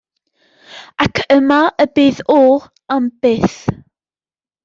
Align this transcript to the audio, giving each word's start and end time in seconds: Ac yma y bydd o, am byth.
Ac 1.05 1.17
yma 1.35 1.59
y 1.85 1.87
bydd 1.99 2.21
o, 2.37 2.39
am 2.95 3.05
byth. 3.25 3.59